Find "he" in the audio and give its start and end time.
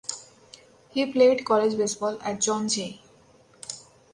0.89-1.11